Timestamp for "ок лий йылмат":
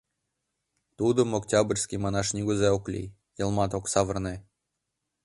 2.77-3.71